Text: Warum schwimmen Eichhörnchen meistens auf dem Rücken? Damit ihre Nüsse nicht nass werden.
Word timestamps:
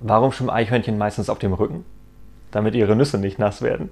Warum 0.00 0.32
schwimmen 0.32 0.50
Eichhörnchen 0.50 0.98
meistens 0.98 1.28
auf 1.28 1.38
dem 1.38 1.52
Rücken? 1.52 1.84
Damit 2.50 2.74
ihre 2.74 2.96
Nüsse 2.96 3.18
nicht 3.18 3.38
nass 3.38 3.62
werden. 3.62 3.90